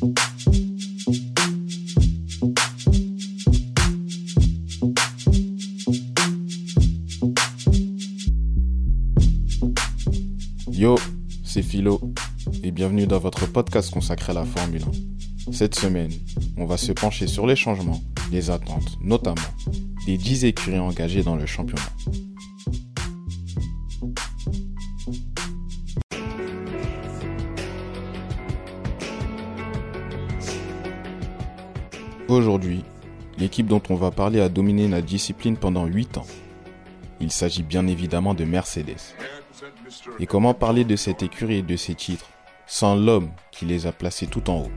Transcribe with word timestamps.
Yo, 0.00 0.14
c'est 11.44 11.62
Philo 11.62 12.00
et 12.62 12.70
bienvenue 12.70 13.08
dans 13.08 13.18
votre 13.18 13.50
podcast 13.50 13.90
consacré 13.90 14.30
à 14.30 14.34
la 14.34 14.44
Formule 14.44 14.84
1. 15.48 15.52
Cette 15.52 15.74
semaine, 15.74 16.12
on 16.56 16.66
va 16.66 16.76
se 16.76 16.92
pencher 16.92 17.26
sur 17.26 17.44
les 17.46 17.56
changements, 17.56 18.00
les 18.30 18.50
attentes, 18.50 18.98
notamment 19.02 19.34
des 20.06 20.16
10 20.16 20.44
écuries 20.44 20.78
engagées 20.78 21.24
dans 21.24 21.34
le 21.34 21.46
championnat. 21.46 21.82
Aujourd'hui, 32.28 32.84
l'équipe 33.38 33.66
dont 33.66 33.80
on 33.88 33.94
va 33.94 34.10
parler 34.10 34.42
a 34.42 34.50
dominé 34.50 34.86
la 34.86 35.00
discipline 35.00 35.56
pendant 35.56 35.86
8 35.86 36.18
ans. 36.18 36.26
Il 37.22 37.32
s'agit 37.32 37.62
bien 37.62 37.86
évidemment 37.86 38.34
de 38.34 38.44
Mercedes. 38.44 39.14
Et 40.20 40.26
comment 40.26 40.52
parler 40.52 40.84
de 40.84 40.94
cette 40.94 41.22
écurie 41.22 41.56
et 41.56 41.62
de 41.62 41.76
ses 41.76 41.94
titres 41.94 42.28
sans 42.66 42.96
l'homme 42.96 43.30
qui 43.50 43.64
les 43.64 43.86
a 43.86 43.92
placés 43.92 44.26
tout 44.26 44.50
en 44.50 44.58
haut? 44.58 44.70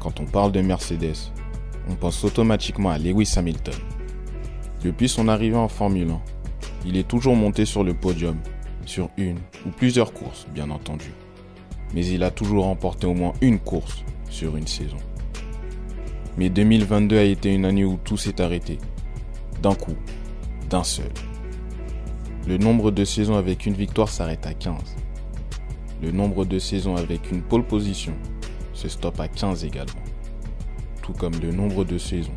Quand 0.00 0.20
on 0.20 0.24
parle 0.24 0.52
de 0.52 0.62
Mercedes, 0.62 1.30
on 1.90 1.96
pense 1.96 2.24
automatiquement 2.24 2.88
à 2.88 2.98
Lewis 2.98 3.34
Hamilton. 3.36 3.74
Depuis 4.82 5.10
son 5.10 5.28
arrivée 5.28 5.56
en 5.56 5.68
Formule 5.68 6.12
1, 6.12 6.20
il 6.86 6.96
est 6.96 7.06
toujours 7.06 7.36
monté 7.36 7.66
sur 7.66 7.84
le 7.84 7.92
podium, 7.92 8.38
sur 8.86 9.10
une 9.18 9.38
ou 9.66 9.70
plusieurs 9.70 10.14
courses 10.14 10.46
bien 10.54 10.70
entendu. 10.70 11.12
Mais 11.92 12.06
il 12.06 12.22
a 12.22 12.30
toujours 12.30 12.64
remporté 12.64 13.06
au 13.06 13.12
moins 13.12 13.34
une 13.42 13.58
course 13.58 14.02
sur 14.30 14.56
une 14.56 14.66
saison. 14.66 14.96
Mais 16.36 16.48
2022 16.48 17.16
a 17.16 17.22
été 17.22 17.54
une 17.54 17.64
année 17.64 17.84
où 17.84 17.96
tout 18.02 18.16
s'est 18.16 18.40
arrêté. 18.40 18.78
D'un 19.62 19.74
coup, 19.74 19.94
d'un 20.68 20.82
seul. 20.82 21.10
Le 22.46 22.58
nombre 22.58 22.90
de 22.90 23.04
saisons 23.04 23.36
avec 23.36 23.66
une 23.66 23.74
victoire 23.74 24.08
s'arrête 24.08 24.46
à 24.46 24.52
15. 24.52 24.74
Le 26.02 26.10
nombre 26.10 26.44
de 26.44 26.58
saisons 26.58 26.96
avec 26.96 27.30
une 27.30 27.40
pole 27.40 27.64
position 27.64 28.14
se 28.72 28.88
stoppe 28.88 29.20
à 29.20 29.28
15 29.28 29.64
également. 29.64 30.02
Tout 31.02 31.12
comme 31.12 31.38
le 31.40 31.52
nombre 31.52 31.84
de 31.84 31.98
saisons 31.98 32.34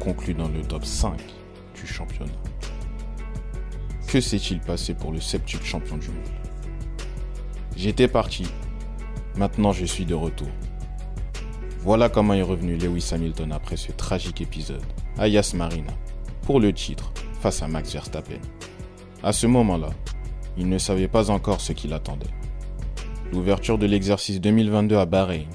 conclues 0.00 0.34
dans 0.34 0.48
le 0.48 0.62
top 0.62 0.84
5 0.84 1.20
du 1.74 1.86
championnat. 1.86 2.32
Que 4.06 4.20
s'est-il 4.20 4.60
passé 4.60 4.94
pour 4.94 5.12
le 5.12 5.20
septuple 5.20 5.64
champion 5.64 5.98
du 5.98 6.08
monde? 6.08 6.24
J'étais 7.76 8.08
parti. 8.08 8.46
Maintenant 9.36 9.72
je 9.72 9.84
suis 9.84 10.06
de 10.06 10.14
retour. 10.14 10.48
Voilà 11.82 12.08
comment 12.08 12.34
est 12.34 12.42
revenu 12.42 12.76
Lewis 12.76 13.10
Hamilton 13.12 13.52
après 13.52 13.76
ce 13.76 13.92
tragique 13.92 14.40
épisode 14.40 14.82
à 15.16 15.28
Yas 15.28 15.52
Marina 15.54 15.92
pour 16.42 16.58
le 16.58 16.72
titre 16.72 17.12
face 17.40 17.62
à 17.62 17.68
Max 17.68 17.92
Verstappen. 17.92 18.40
À 19.22 19.32
ce 19.32 19.46
moment-là, 19.46 19.90
il 20.56 20.68
ne 20.68 20.78
savait 20.78 21.08
pas 21.08 21.30
encore 21.30 21.60
ce 21.60 21.72
qu'il 21.72 21.92
attendait. 21.92 22.26
L'ouverture 23.32 23.78
de 23.78 23.86
l'exercice 23.86 24.40
2022 24.40 24.96
à 24.96 25.06
Bahreïn 25.06 25.46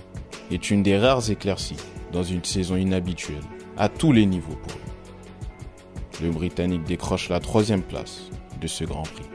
est 0.50 0.72
une 0.72 0.82
des 0.82 0.98
rares 0.98 1.30
éclaircies 1.30 1.76
dans 2.14 2.24
une 2.24 2.44
saison 2.44 2.78
inhabituelle 2.78 3.44
à 3.78 3.90
tous 3.90 4.14
les 4.14 4.26
niveaux 4.26 4.56
pour 4.56 4.72
lui. 4.72 6.26
Le 6.26 6.32
Britannique 6.32 6.84
décroche 6.84 7.28
la 7.30 7.42
troisième 7.42 7.82
place 7.82 8.30
de 8.62 8.68
ce 8.68 8.86
Grand 8.86 9.04
Prix. 9.04 9.26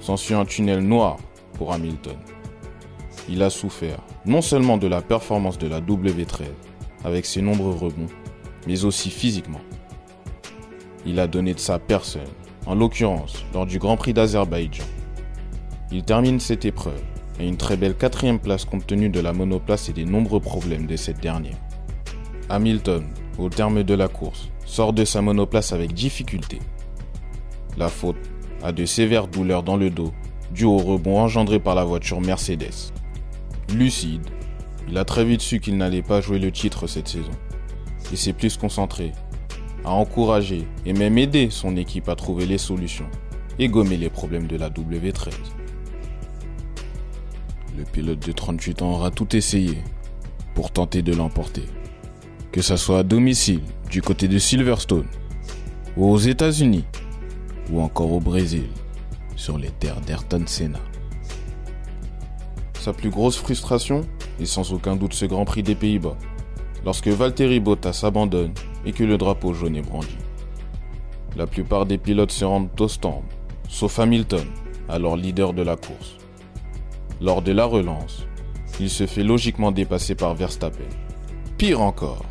S'ensuit 0.00 0.34
un 0.34 0.46
tunnel 0.46 0.80
noir 0.80 1.18
pour 1.54 1.74
Hamilton 1.74 2.16
il 3.28 3.42
a 3.42 3.50
souffert 3.50 3.98
non 4.26 4.42
seulement 4.42 4.76
de 4.76 4.86
la 4.86 5.02
performance 5.02 5.58
de 5.58 5.66
la 5.68 5.80
W13 5.80 6.46
avec 7.04 7.26
ses 7.26 7.42
nombreux 7.42 7.74
rebonds, 7.74 8.06
mais 8.66 8.84
aussi 8.84 9.10
physiquement. 9.10 9.60
Il 11.06 11.18
a 11.18 11.26
donné 11.26 11.54
de 11.54 11.58
sa 11.58 11.78
personne, 11.78 12.22
en 12.66 12.74
l'occurrence 12.74 13.44
lors 13.54 13.66
du 13.66 13.78
Grand 13.78 13.96
Prix 13.96 14.12
d'Azerbaïdjan. 14.12 14.84
Il 15.92 16.02
termine 16.04 16.40
cette 16.40 16.64
épreuve 16.64 17.02
à 17.38 17.42
une 17.42 17.56
très 17.56 17.76
belle 17.76 17.96
quatrième 17.96 18.38
place 18.38 18.64
compte 18.64 18.86
tenu 18.86 19.08
de 19.08 19.20
la 19.20 19.32
monoplace 19.32 19.88
et 19.88 19.92
des 19.92 20.04
nombreux 20.04 20.40
problèmes 20.40 20.86
de 20.86 20.96
cette 20.96 21.20
dernière. 21.20 21.58
Hamilton, 22.48 23.04
au 23.38 23.48
terme 23.48 23.82
de 23.82 23.94
la 23.94 24.08
course, 24.08 24.50
sort 24.66 24.92
de 24.92 25.04
sa 25.04 25.22
monoplace 25.22 25.72
avec 25.72 25.94
difficulté. 25.94 26.58
La 27.78 27.88
faute 27.88 28.16
a 28.62 28.72
de 28.72 28.84
sévères 28.84 29.26
douleurs 29.26 29.62
dans 29.62 29.76
le 29.76 29.90
dos 29.90 30.12
dues 30.52 30.64
au 30.64 30.78
rebond 30.78 31.20
engendré 31.20 31.58
par 31.58 31.74
la 31.74 31.84
voiture 31.84 32.20
Mercedes. 32.20 32.92
Lucide, 33.74 34.26
il 34.88 34.98
a 34.98 35.04
très 35.04 35.24
vite 35.24 35.40
su 35.40 35.60
qu'il 35.60 35.76
n'allait 35.76 36.02
pas 36.02 36.20
jouer 36.20 36.38
le 36.38 36.50
titre 36.50 36.86
cette 36.86 37.08
saison. 37.08 37.30
Il 38.10 38.18
s'est 38.18 38.32
plus 38.32 38.56
concentré 38.56 39.12
à 39.84 39.90
encourager 39.90 40.66
et 40.84 40.92
même 40.92 41.16
aider 41.18 41.48
son 41.50 41.76
équipe 41.76 42.08
à 42.08 42.16
trouver 42.16 42.46
les 42.46 42.58
solutions 42.58 43.08
et 43.58 43.68
gommer 43.68 43.96
les 43.96 44.10
problèmes 44.10 44.46
de 44.46 44.56
la 44.56 44.70
W13. 44.70 45.30
Le 47.78 47.84
pilote 47.84 48.26
de 48.26 48.32
38 48.32 48.82
ans 48.82 48.92
aura 48.92 49.10
tout 49.10 49.36
essayé 49.36 49.78
pour 50.54 50.72
tenter 50.72 51.02
de 51.02 51.14
l'emporter. 51.14 51.64
Que 52.52 52.62
ce 52.62 52.76
soit 52.76 52.98
à 52.98 53.02
domicile, 53.04 53.62
du 53.90 54.02
côté 54.02 54.26
de 54.26 54.38
Silverstone, 54.38 55.06
ou 55.96 56.10
aux 56.10 56.18
États-Unis, 56.18 56.84
ou 57.70 57.80
encore 57.80 58.12
au 58.12 58.20
Brésil, 58.20 58.68
sur 59.36 59.56
les 59.56 59.70
terres 59.70 60.00
d'Ayrton 60.00 60.42
Senna. 60.46 60.80
Sa 62.80 62.94
plus 62.94 63.10
grosse 63.10 63.36
frustration 63.36 64.06
est 64.40 64.46
sans 64.46 64.72
aucun 64.72 64.96
doute 64.96 65.12
ce 65.12 65.26
Grand 65.26 65.44
Prix 65.44 65.62
des 65.62 65.74
Pays-Bas, 65.74 66.16
lorsque 66.82 67.08
Valtteri 67.08 67.60
Bottas 67.60 68.00
abandonne 68.04 68.54
et 68.86 68.92
que 68.92 69.04
le 69.04 69.18
drapeau 69.18 69.52
jaune 69.52 69.76
est 69.76 69.82
brandi. 69.82 70.16
La 71.36 71.46
plupart 71.46 71.84
des 71.84 71.98
pilotes 71.98 72.32
se 72.32 72.46
rendent 72.46 72.70
au 72.80 72.88
stand, 72.88 73.22
sauf 73.68 73.98
Hamilton, 73.98 74.46
alors 74.88 75.18
leader 75.18 75.52
de 75.52 75.60
la 75.60 75.76
course. 75.76 76.16
Lors 77.20 77.42
de 77.42 77.52
la 77.52 77.66
relance, 77.66 78.26
il 78.80 78.88
se 78.88 79.06
fait 79.06 79.24
logiquement 79.24 79.72
dépasser 79.72 80.14
par 80.14 80.34
Verstappen. 80.34 80.88
Pire 81.58 81.82
encore, 81.82 82.24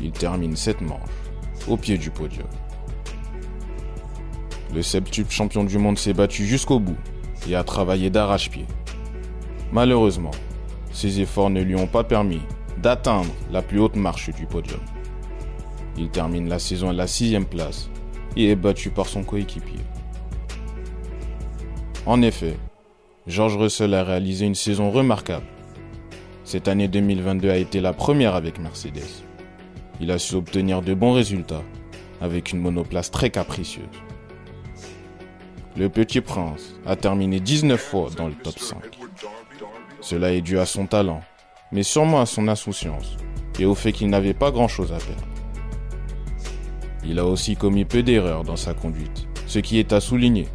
il 0.00 0.10
termine 0.10 0.56
cette 0.56 0.80
manche 0.80 0.98
au 1.68 1.76
pied 1.76 1.96
du 1.96 2.10
podium. 2.10 2.48
Le 4.74 4.82
septuple 4.82 5.30
champion 5.30 5.62
du 5.62 5.78
monde 5.78 5.96
s'est 5.96 6.12
battu 6.12 6.44
jusqu'au 6.44 6.80
bout 6.80 6.98
et 7.48 7.54
a 7.54 7.62
travaillé 7.62 8.10
d'arrache-pied 8.10 8.66
Malheureusement, 9.76 10.30
ses 10.90 11.20
efforts 11.20 11.50
ne 11.50 11.60
lui 11.60 11.76
ont 11.76 11.86
pas 11.86 12.02
permis 12.02 12.40
d'atteindre 12.78 13.28
la 13.52 13.60
plus 13.60 13.78
haute 13.78 13.94
marche 13.94 14.30
du 14.30 14.46
podium. 14.46 14.80
Il 15.98 16.08
termine 16.08 16.48
la 16.48 16.58
saison 16.58 16.88
à 16.88 16.92
la 16.94 17.06
sixième 17.06 17.44
place 17.44 17.90
et 18.38 18.52
est 18.52 18.56
battu 18.56 18.88
par 18.88 19.04
son 19.04 19.22
coéquipier. 19.22 19.80
En 22.06 22.22
effet, 22.22 22.56
George 23.26 23.58
Russell 23.58 23.92
a 23.92 24.02
réalisé 24.02 24.46
une 24.46 24.54
saison 24.54 24.90
remarquable. 24.90 25.44
Cette 26.44 26.68
année 26.68 26.88
2022 26.88 27.50
a 27.50 27.58
été 27.58 27.82
la 27.82 27.92
première 27.92 28.34
avec 28.34 28.58
Mercedes. 28.58 29.24
Il 30.00 30.10
a 30.10 30.18
su 30.18 30.36
obtenir 30.36 30.80
de 30.80 30.94
bons 30.94 31.12
résultats 31.12 31.64
avec 32.22 32.50
une 32.50 32.60
monoplace 32.60 33.10
très 33.10 33.28
capricieuse. 33.28 33.84
Le 35.76 35.90
petit 35.90 36.22
prince 36.22 36.76
a 36.86 36.96
terminé 36.96 37.40
19 37.40 37.78
fois 37.78 38.08
dans 38.16 38.28
le 38.28 38.34
top 38.42 38.58
5. 38.58 39.05
Cela 40.06 40.32
est 40.32 40.40
dû 40.40 40.56
à 40.60 40.66
son 40.66 40.86
talent, 40.86 41.20
mais 41.72 41.82
sûrement 41.82 42.20
à 42.20 42.26
son 42.26 42.46
insouciance 42.46 43.16
et 43.58 43.64
au 43.64 43.74
fait 43.74 43.90
qu'il 43.90 44.08
n'avait 44.08 44.34
pas 44.34 44.52
grand-chose 44.52 44.92
à 44.92 44.98
perdre. 44.98 45.26
Il 47.04 47.18
a 47.18 47.26
aussi 47.26 47.56
commis 47.56 47.84
peu 47.84 48.04
d'erreurs 48.04 48.44
dans 48.44 48.54
sa 48.54 48.72
conduite, 48.72 49.26
ce 49.48 49.58
qui 49.58 49.80
est 49.80 49.92
à 49.92 49.98
souligner 49.98 50.46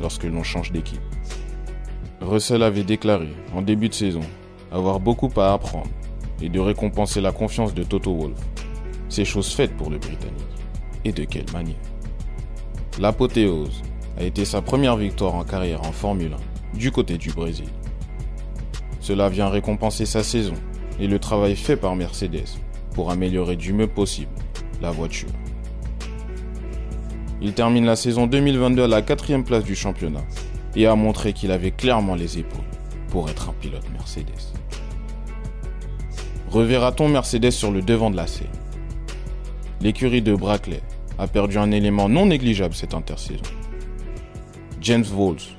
lorsque 0.00 0.22
l'on 0.22 0.44
change 0.44 0.70
d'équipe. 0.70 1.00
Russell 2.20 2.62
avait 2.62 2.84
déclaré 2.84 3.30
en 3.52 3.62
début 3.62 3.88
de 3.88 3.94
saison 3.94 4.20
avoir 4.70 5.00
beaucoup 5.00 5.32
à 5.38 5.54
apprendre 5.54 5.90
et 6.40 6.48
de 6.48 6.60
récompenser 6.60 7.20
la 7.20 7.32
confiance 7.32 7.74
de 7.74 7.82
Toto 7.82 8.14
Wolff. 8.14 8.38
C'est 9.08 9.24
chose 9.24 9.52
faite 9.52 9.76
pour 9.76 9.90
le 9.90 9.98
Britannique. 9.98 10.36
Et 11.04 11.10
de 11.10 11.24
quelle 11.24 11.50
manière 11.52 11.74
L'apothéose 13.00 13.82
a 14.20 14.22
été 14.22 14.44
sa 14.44 14.62
première 14.62 14.96
victoire 14.96 15.34
en 15.34 15.42
carrière 15.42 15.80
en 15.80 15.90
Formule 15.90 16.36
1 16.74 16.78
du 16.78 16.92
côté 16.92 17.18
du 17.18 17.32
Brésil. 17.32 17.66
Cela 19.10 19.28
vient 19.28 19.48
récompenser 19.48 20.06
sa 20.06 20.22
saison 20.22 20.54
et 21.00 21.08
le 21.08 21.18
travail 21.18 21.56
fait 21.56 21.76
par 21.76 21.96
Mercedes 21.96 22.46
pour 22.94 23.10
améliorer 23.10 23.56
du 23.56 23.72
mieux 23.72 23.88
possible 23.88 24.30
la 24.80 24.92
voiture. 24.92 25.30
Il 27.42 27.52
termine 27.52 27.84
la 27.84 27.96
saison 27.96 28.28
2022 28.28 28.84
à 28.84 28.86
la 28.86 29.02
quatrième 29.02 29.42
place 29.42 29.64
du 29.64 29.74
championnat 29.74 30.22
et 30.76 30.86
a 30.86 30.94
montré 30.94 31.32
qu'il 31.32 31.50
avait 31.50 31.72
clairement 31.72 32.14
les 32.14 32.38
épaules 32.38 32.62
pour 33.08 33.28
être 33.28 33.48
un 33.48 33.54
pilote 33.54 33.82
Mercedes. 33.92 34.52
Reverra-t-on 36.48 37.08
Mercedes 37.08 37.50
sur 37.50 37.72
le 37.72 37.82
devant 37.82 38.12
de 38.12 38.16
la 38.16 38.28
scène? 38.28 38.46
L'écurie 39.80 40.22
de 40.22 40.36
Brackley 40.36 40.82
a 41.18 41.26
perdu 41.26 41.58
un 41.58 41.72
élément 41.72 42.08
non 42.08 42.26
négligeable 42.26 42.76
cette 42.76 42.94
intersaison. 42.94 43.42
James 44.80 45.06
Walls 45.12 45.58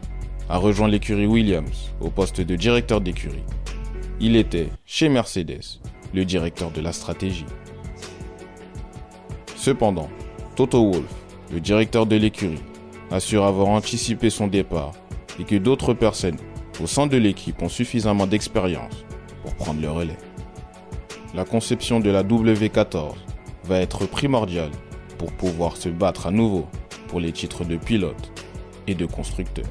a 0.51 0.57
rejoint 0.57 0.89
l'écurie 0.89 1.27
Williams 1.27 1.94
au 2.01 2.09
poste 2.09 2.42
de 2.42 2.57
directeur 2.57 3.00
d'écurie. 3.00 3.45
il 4.19 4.36
était, 4.36 4.68
chez 4.86 5.07
Mercedes, 5.07 5.80
le 6.13 6.25
directeur 6.25 6.71
de 6.71 6.81
la 6.81 6.92
stratégie. 6.92 7.45
Cependant, 9.56 10.09
Toto 10.57 10.92
Wolff, 10.92 11.15
le 11.53 11.62
directeur 11.62 12.06
de 12.06 12.18
l'écurie, 12.18 12.62
assure 13.12 13.45
avoir 13.45 13.69
anticipé 13.69 14.30
son 14.30 14.48
départ 14.48 14.92
et 15.39 15.45
que 15.45 15.56
d'autres 15.56 15.94
personnes 15.94 16.38
au 16.83 16.86
sein 16.86 17.07
de 17.07 17.15
l'équipe 17.15 17.62
ont 17.62 17.69
suffisamment 17.69 18.27
d'expérience 18.27 19.06
pour 19.44 19.56
prendre 19.56 19.80
le 19.80 19.89
relais. 19.89 20.18
La 21.33 21.45
conception 21.45 22.01
de 22.01 22.09
la 22.09 22.24
W14 22.25 23.13
va 23.63 23.80
être 23.80 24.06
primordiale 24.06 24.71
pour 25.18 25.31
pouvoir 25.31 25.77
se 25.77 25.88
battre 25.88 26.27
à 26.27 26.31
nouveau 26.31 26.68
pour 27.07 27.21
les 27.21 27.31
titres 27.31 27.63
de 27.63 27.77
pilote 27.77 28.33
et 28.88 28.95
de 28.95 29.06
constructeur. 29.06 29.65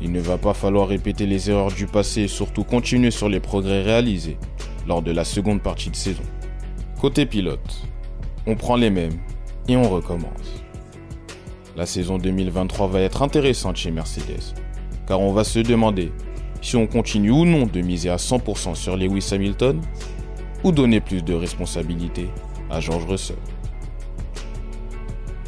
Il 0.00 0.12
ne 0.12 0.20
va 0.20 0.38
pas 0.38 0.54
falloir 0.54 0.88
répéter 0.88 1.26
les 1.26 1.50
erreurs 1.50 1.72
du 1.72 1.86
passé 1.86 2.22
et 2.22 2.28
surtout 2.28 2.64
continuer 2.64 3.10
sur 3.10 3.28
les 3.28 3.40
progrès 3.40 3.82
réalisés 3.82 4.38
lors 4.86 5.02
de 5.02 5.10
la 5.10 5.24
seconde 5.24 5.60
partie 5.60 5.90
de 5.90 5.96
saison. 5.96 6.22
Côté 7.00 7.26
pilote, 7.26 7.82
on 8.46 8.54
prend 8.54 8.76
les 8.76 8.90
mêmes 8.90 9.18
et 9.68 9.76
on 9.76 9.88
recommence. 9.88 10.64
La 11.76 11.86
saison 11.86 12.18
2023 12.18 12.88
va 12.88 13.00
être 13.00 13.22
intéressante 13.22 13.76
chez 13.76 13.90
Mercedes, 13.90 14.54
car 15.06 15.20
on 15.20 15.32
va 15.32 15.44
se 15.44 15.58
demander 15.58 16.12
si 16.60 16.76
on 16.76 16.86
continue 16.86 17.30
ou 17.30 17.44
non 17.44 17.66
de 17.66 17.80
miser 17.80 18.10
à 18.10 18.16
100% 18.16 18.74
sur 18.74 18.96
Lewis 18.96 19.28
Hamilton 19.32 19.80
ou 20.64 20.72
donner 20.72 21.00
plus 21.00 21.22
de 21.22 21.34
responsabilité 21.34 22.28
à 22.70 22.80
George 22.80 23.06
Russell. 23.06 23.36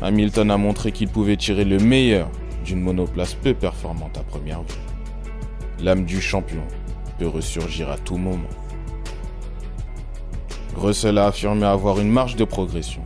Hamilton 0.02 0.50
a 0.50 0.56
montré 0.56 0.92
qu'il 0.92 1.08
pouvait 1.08 1.36
tirer 1.36 1.64
le 1.64 1.78
meilleur 1.78 2.30
d'une 2.64 2.80
monoplace 2.80 3.34
peu 3.34 3.54
performante 3.54 4.18
à 4.18 4.22
première 4.22 4.62
vue. 4.62 4.78
L'âme 5.80 6.04
du 6.04 6.20
champion 6.20 6.62
peut 7.18 7.26
ressurgir 7.26 7.90
à 7.90 7.98
tout 7.98 8.16
moment. 8.16 8.48
Russell 10.76 11.18
a 11.18 11.26
affirmé 11.26 11.66
avoir 11.66 12.00
une 12.00 12.10
marge 12.10 12.36
de 12.36 12.44
progression. 12.44 13.02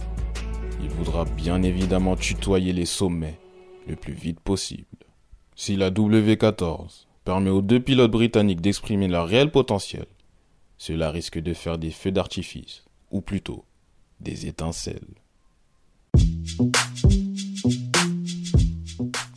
Il 0.82 0.88
voudra 0.90 1.24
bien 1.24 1.62
évidemment 1.62 2.16
tutoyer 2.16 2.72
les 2.72 2.86
sommets 2.86 3.38
le 3.86 3.96
plus 3.96 4.12
vite 4.12 4.40
possible. 4.40 4.86
Si 5.56 5.76
la 5.76 5.90
W14 5.90 7.06
permet 7.24 7.50
aux 7.50 7.62
deux 7.62 7.80
pilotes 7.80 8.10
britanniques 8.10 8.60
d'exprimer 8.60 9.08
leur 9.08 9.26
réel 9.26 9.50
potentiel, 9.50 10.06
cela 10.78 11.10
risque 11.10 11.38
de 11.38 11.54
faire 11.54 11.78
des 11.78 11.90
feux 11.90 12.10
d'artifice, 12.10 12.84
ou 13.10 13.20
plutôt 13.20 13.64
des 14.20 14.46
étincelles. 14.46 15.14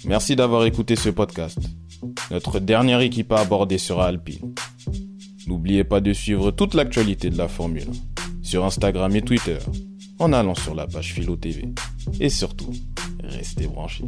Merci 0.08 0.38
d'avoir 0.38 0.66
écouté 0.66 0.96
ce 0.96 1.10
podcast. 1.10 1.60
Notre 2.32 2.60
dernière 2.60 3.02
équipe 3.02 3.32
à 3.34 3.42
aborder 3.42 3.78
sera 3.78 4.08
Alpine. 4.08 4.56
N'oubliez 5.48 5.84
pas 5.84 6.00
de 6.00 6.14
suivre 6.14 6.52
toute 6.52 6.76
l'actualité 6.76 7.30
de 7.30 7.38
la 7.38 7.50
Formule 7.50 7.92
sur 8.42 8.64
Instagram 8.64 9.14
et 9.18 9.22
Twitter 9.22 9.58
en 10.20 10.32
allant 10.32 10.56
sur 10.56 10.76
la 10.76 10.88
page 10.88 11.14
Philo 11.14 11.36
TV. 11.36 11.66
Et 12.22 12.30
surtout, 12.30 12.72
restez 13.22 13.68
branchés. 13.68 14.06